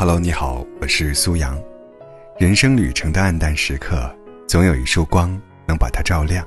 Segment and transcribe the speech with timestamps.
[0.00, 1.60] Hello，你好，我是苏阳。
[2.38, 4.08] 人生旅程的暗淡时刻，
[4.46, 5.28] 总有一束光
[5.66, 6.46] 能把它照亮。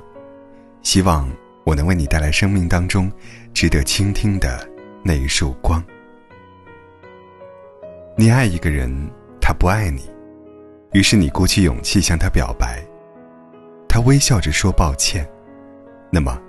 [0.80, 1.30] 希望
[1.62, 3.12] 我能为你带来生命当中
[3.52, 4.66] 值得倾听的
[5.04, 5.84] 那一束光。
[8.16, 8.90] 你爱一个人，
[9.38, 10.10] 他不爱你，
[10.92, 12.82] 于是你鼓起勇气向他表白，
[13.86, 15.28] 他微笑着说抱歉。
[16.10, 16.40] 那么，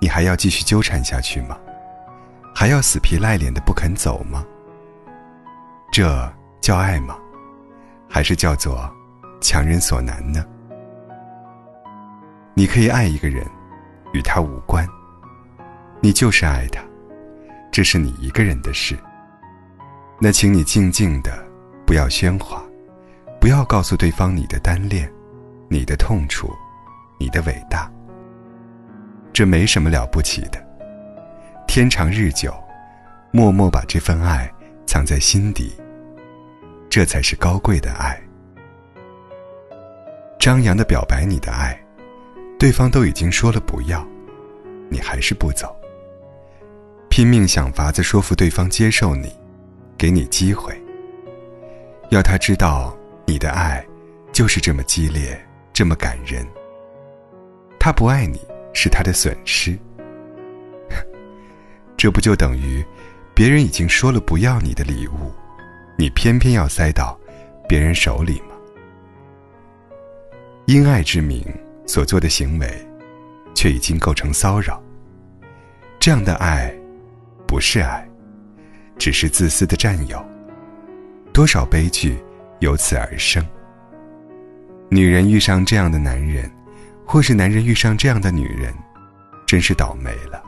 [0.00, 1.58] 你还要继续纠缠下去吗？
[2.54, 4.46] 还要死皮赖脸的不肯走吗？
[5.94, 6.28] 这
[6.60, 7.16] 叫爱吗？
[8.10, 8.92] 还是叫做
[9.40, 10.44] 强人所难呢？
[12.52, 13.46] 你可以爱一个人，
[14.12, 14.84] 与他无关。
[16.00, 16.82] 你就是爱他，
[17.70, 18.98] 这是你一个人的事。
[20.18, 21.30] 那请你静静的，
[21.86, 22.60] 不要喧哗，
[23.40, 25.08] 不要告诉对方你的单恋，
[25.68, 26.52] 你的痛楚，
[27.20, 27.88] 你的伟大。
[29.32, 30.60] 这没什么了不起的。
[31.68, 32.52] 天长日久，
[33.30, 34.52] 默默把这份爱
[34.86, 35.72] 藏在心底，
[36.94, 38.16] 这才是高贵的爱。
[40.38, 41.76] 张扬的表白你的爱，
[42.56, 44.06] 对方都已经说了不要，
[44.88, 45.74] 你还是不走，
[47.10, 49.34] 拼命想法子说服对方接受你，
[49.98, 50.72] 给你机会，
[52.10, 53.84] 要他知道你的爱
[54.30, 55.36] 就是这么激烈，
[55.72, 56.46] 这么感人。
[57.76, 58.38] 他不爱你
[58.72, 59.76] 是他的损失。
[61.98, 62.86] 这不就等于，
[63.34, 65.32] 别人已经说了不要你的礼物，
[65.96, 67.18] 你偏偏要塞到
[67.68, 68.56] 别人手里吗？
[70.66, 71.44] 因爱之名
[71.86, 72.68] 所做的行为，
[73.54, 74.82] 却已经构成骚扰。
[76.00, 76.74] 这样的爱，
[77.46, 78.06] 不是爱，
[78.98, 80.22] 只是自私的占有。
[81.32, 82.18] 多少悲剧
[82.60, 83.44] 由此而生。
[84.88, 86.50] 女人遇上这样的男人，
[87.06, 88.74] 或是男人遇上这样的女人，
[89.46, 90.42] 真是倒霉了。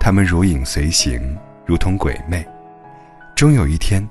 [0.00, 2.46] 他们如影随形，如同鬼魅，
[3.34, 4.06] 终有一天，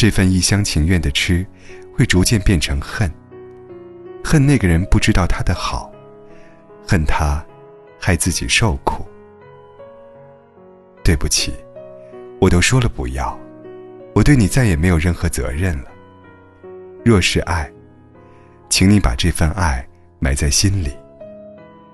[0.00, 1.46] 这份一厢情愿的痴，
[1.94, 3.12] 会逐渐变成恨。
[4.24, 5.92] 恨那个人不知道他的好，
[6.88, 7.44] 恨他，
[8.00, 9.06] 害自己受苦。
[11.04, 11.52] 对不起，
[12.40, 13.38] 我都说了不要，
[14.14, 15.90] 我对你再也没有任何责任了。
[17.04, 17.70] 若是爱，
[18.70, 19.86] 请你把这份爱
[20.18, 20.96] 埋在心里，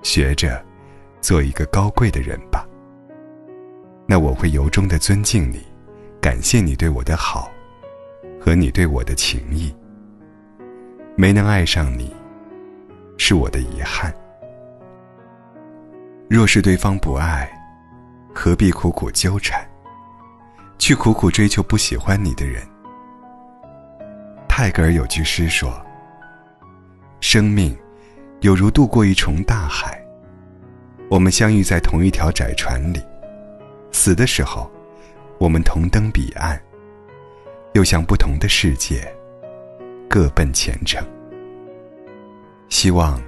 [0.01, 0.63] 学着
[1.19, 2.65] 做一个高贵的人吧。
[4.05, 5.61] 那我会由衷的尊敬你，
[6.21, 7.51] 感谢你对我的好，
[8.47, 9.75] 和你对我的情谊。
[11.17, 12.15] 没能爱上你，
[13.17, 14.13] 是我的遗憾。
[16.29, 17.45] 若是对方不爱，
[18.33, 19.67] 何必苦苦纠缠，
[20.79, 22.63] 去苦苦追求不喜欢你的人？
[24.47, 25.69] 泰戈尔有句诗说
[27.19, 27.77] ：“生命，
[28.39, 30.01] 有如渡过一重大海，
[31.09, 33.01] 我们相遇在同一条窄船里。”
[33.91, 34.71] 死的时候，
[35.37, 36.57] 我们同登彼岸，
[37.77, 39.07] 又像不同的世界
[40.09, 40.99] 各奔前程。
[42.69, 43.21] 希望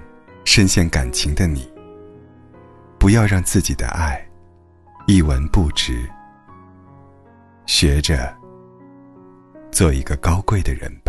[0.44, 1.72] 深陷感情的你，
[2.98, 4.20] 不要让自己的爱
[5.06, 6.04] 一文不值。
[7.68, 8.36] 学着
[9.70, 11.09] 做一个高贵的人吧。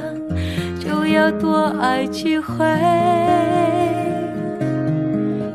[1.21, 2.65] 要多爱几回。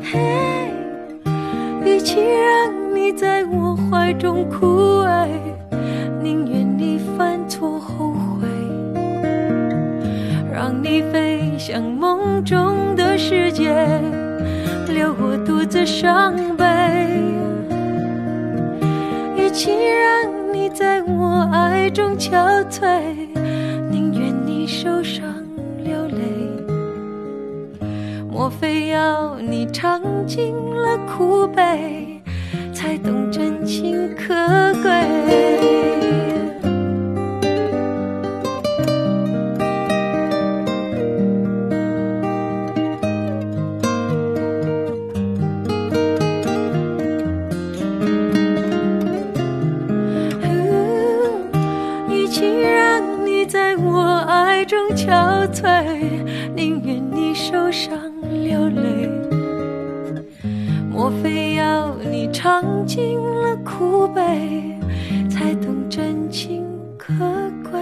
[0.01, 0.71] 嘿，
[1.83, 5.27] 与其让你在我怀中枯萎，
[6.23, 8.47] 宁愿你犯错后悔，
[10.53, 13.75] 让你飞向梦中的世界，
[14.87, 16.63] 留我独自伤悲。
[19.35, 23.01] 与其让你在我爱中憔悴，
[23.91, 25.25] 宁愿你受伤
[25.87, 26.21] 流泪。
[28.29, 32.21] 莫非要你尝尽了苦悲，
[32.73, 34.06] 才懂真情
[55.57, 56.23] 憔悴，
[56.55, 57.99] 宁愿你受伤
[58.43, 59.09] 流泪。
[60.91, 64.77] 莫非要你尝尽了苦悲，
[65.27, 66.63] 才懂真情
[66.95, 67.13] 可
[67.63, 67.81] 贵？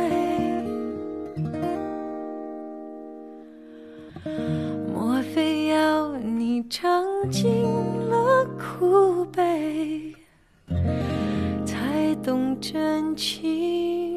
[4.94, 7.52] 莫非要你尝尽
[8.10, 10.14] 了苦悲？
[11.66, 14.15] 才懂真情